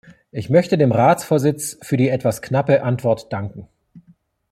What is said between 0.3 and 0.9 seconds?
Ich möchte